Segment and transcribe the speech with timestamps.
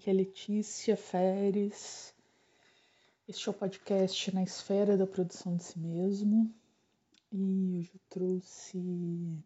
[0.00, 2.14] aqui é Letícia Feres.
[3.28, 6.50] Este é o podcast Na Esfera da Produção de Si Mesmo.
[7.30, 9.44] E hoje eu trouxe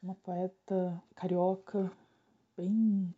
[0.00, 1.90] uma poeta carioca
[2.56, 3.12] bem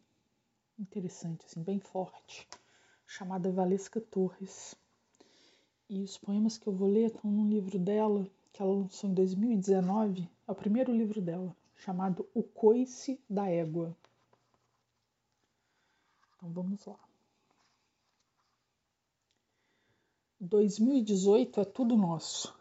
[0.79, 2.48] interessante, assim, bem forte,
[3.06, 4.74] chamada Valesca Torres.
[5.86, 9.12] E os poemas que eu vou ler estão num livro dela, que ela lançou em
[9.12, 13.94] 2019, é o primeiro livro dela, chamado O Coice da Égua.
[16.46, 16.96] Então vamos lá.
[20.39, 22.57] 2018 é tudo nosso.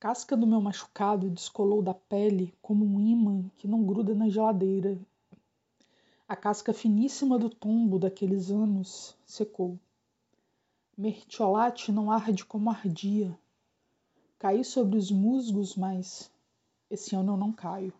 [0.00, 4.98] Casca do meu machucado descolou da pele como um imã que não gruda na geladeira.
[6.26, 9.78] A casca finíssima do tombo daqueles anos secou.
[10.96, 13.38] Mertiolate não arde como ardia.
[14.36, 16.28] Caí sobre os musgos, mas
[16.90, 17.94] esse ano eu não caio.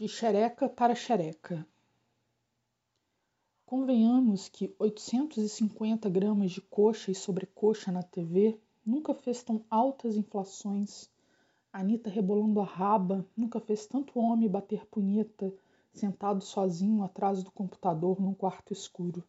[0.00, 1.68] De xereca para xereca.
[3.66, 11.10] Convenhamos que 850 gramas de coxa e sobrecoxa na TV nunca fez tão altas inflações.
[11.70, 15.52] Anitta rebolando a raba nunca fez tanto homem bater punheta
[15.92, 19.22] sentado sozinho atrás do computador num quarto escuro.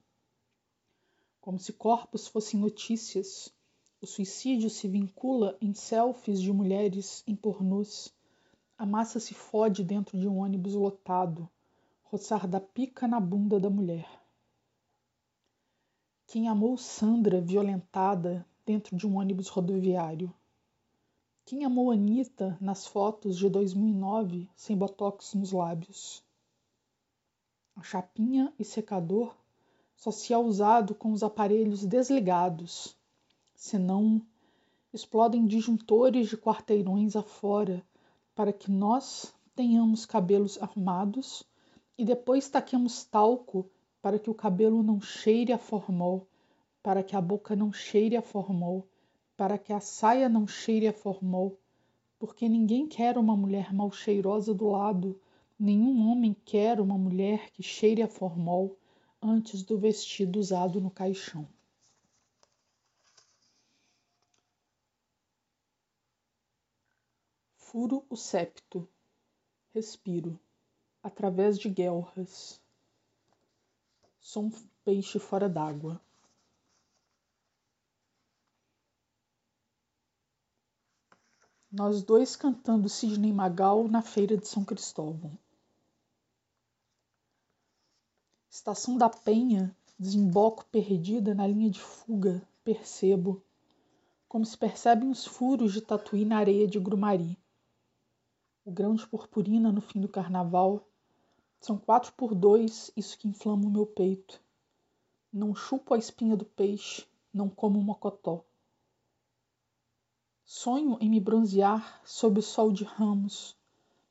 [1.42, 3.54] Como se corpos fossem notícias,
[4.00, 8.16] o suicídio se vincula em selfies de mulheres em pornôs
[8.82, 11.48] a massa se fode dentro de um ônibus lotado,
[12.06, 14.10] roçar da pica na bunda da mulher.
[16.26, 20.34] Quem amou Sandra violentada dentro de um ônibus rodoviário?
[21.46, 26.24] Quem amou Anitta nas fotos de 2009 sem botox nos lábios?
[27.76, 29.36] A chapinha e secador
[29.96, 32.98] só se é usado com os aparelhos desligados,
[33.54, 34.20] senão
[34.92, 37.86] explodem disjuntores de quarteirões afora
[38.42, 41.44] para que nós tenhamos cabelos armados
[41.96, 43.70] e depois taquemos talco
[44.02, 46.28] para que o cabelo não cheire a formol,
[46.82, 48.88] para que a boca não cheire a formol,
[49.38, 51.56] para que a saia não cheire a formol,
[52.18, 55.22] porque ninguém quer uma mulher mal cheirosa do lado,
[55.60, 58.76] nenhum homem quer uma mulher que cheire a formol
[59.22, 61.48] antes do vestido usado no caixão.
[67.72, 68.86] Furo o septo.
[69.74, 70.38] Respiro.
[71.02, 72.62] Através de guelras.
[74.20, 74.52] Sou um
[74.84, 76.02] peixe fora d'água.
[81.72, 85.32] Nós dois cantando Sidney Magal na feira de São Cristóvão.
[88.50, 93.42] Estação da Penha, desemboco perdida na linha de fuga, percebo,
[94.28, 97.40] como se percebem os furos de tatuí na areia de Grumari
[98.64, 100.88] o grão de purpurina no fim do carnaval.
[101.60, 104.42] São quatro por dois, isso que inflama o meu peito.
[105.32, 108.44] Não chupo a espinha do peixe, não como um mocotó.
[110.44, 113.56] Sonho em me bronzear sob o sol de ramos,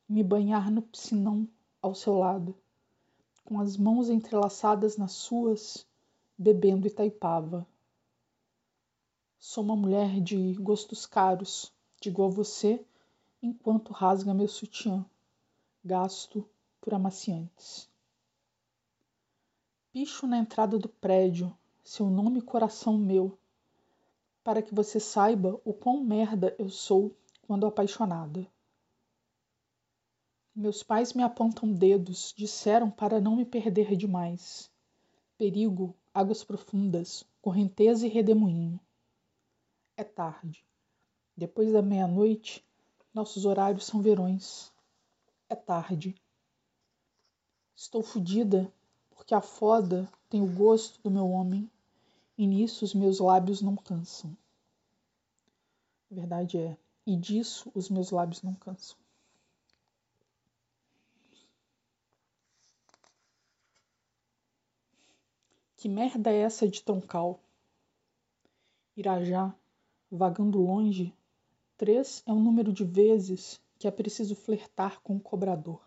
[0.09, 1.47] me banhar no piscinão
[1.82, 2.56] ao seu lado,
[3.44, 5.87] com as mãos entrelaçadas nas suas,
[6.37, 7.67] bebendo Itaipava.
[9.38, 12.84] Sou uma mulher de gostos caros, digo a você
[13.42, 15.04] enquanto rasga meu sutiã,
[15.84, 16.48] gasto
[16.80, 17.88] por amaciantes.
[19.92, 23.38] Picho na entrada do prédio, seu nome coração meu,
[24.44, 28.46] para que você saiba o quão merda eu sou quando apaixonada.
[30.54, 34.70] Meus pais me apontam dedos, disseram para não me perder demais.
[35.38, 38.78] Perigo, águas profundas, correnteza e redemoinho.
[39.96, 40.64] É tarde.
[41.36, 42.64] Depois da meia-noite,
[43.12, 44.72] nossos horários são verões.
[45.48, 46.15] É tarde.
[47.75, 48.72] Estou fodida
[49.10, 51.70] porque a foda tem o gosto do meu homem
[52.38, 54.37] e nisso os meus lábios não cansam.
[56.10, 56.76] A verdade é,
[57.06, 58.97] e disso os meus lábios não cansam.
[65.76, 67.40] Que merda é essa de troncal?
[68.96, 69.55] Irajá,
[70.11, 71.14] vagando longe,
[71.81, 75.81] Três é o número de vezes que é preciso flertar com o cobrador.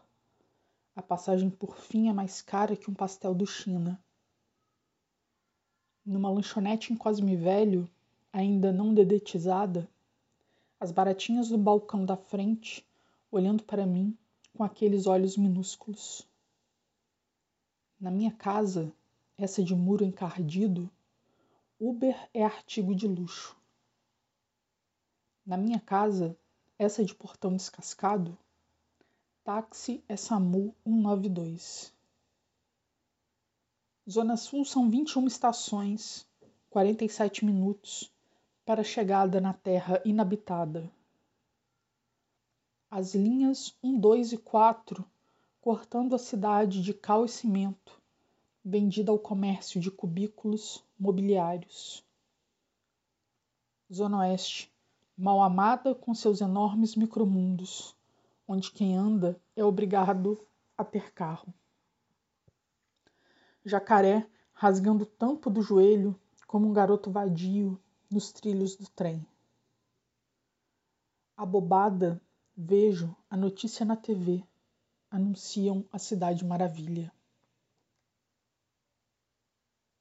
[0.95, 4.03] A passagem por fim é mais cara que um pastel do China.
[6.03, 7.87] Numa lanchonete em Cosme Velho,
[8.31, 9.87] ainda não dedetizada,
[10.79, 12.83] as baratinhas do balcão da frente,
[13.31, 14.17] olhando para mim
[14.51, 16.27] com aqueles olhos minúsculos.
[17.99, 18.91] Na minha casa,
[19.37, 20.89] essa de muro encardido,
[21.79, 23.55] Uber é artigo de luxo.
[25.45, 26.37] Na minha casa,
[26.79, 28.37] essa de portão descascado,
[29.43, 31.93] Táxi é SAMU 192.
[34.09, 36.25] Zona Sul são 21 estações,
[36.69, 38.09] 47 minutos
[38.65, 40.89] para chegada na terra inabitada.
[42.89, 45.05] As linhas 1, 2 e 4
[45.59, 48.01] cortando a cidade de cal e cimento,
[48.63, 52.01] vendida ao comércio de cubículos mobiliários.
[53.91, 54.72] Zona Oeste,
[55.17, 57.95] mal amada com seus enormes micromundos,
[58.47, 60.39] onde quem anda é obrigado
[60.77, 61.53] a ter carro.
[63.65, 67.79] Jacaré rasgando o tampo do joelho como um garoto vadio
[68.09, 69.25] nos trilhos do trem.
[71.35, 72.21] Abobada,
[72.55, 74.43] vejo a notícia na TV.
[75.09, 77.11] Anunciam a Cidade Maravilha.